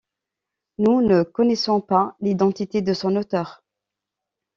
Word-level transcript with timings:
Nous 0.79 1.03
ne 1.03 1.21
connaissons 1.21 1.79
pas 1.79 2.15
l’identité 2.21 2.81
de 2.81 2.91
son 2.91 3.15
auteur. 3.15 3.63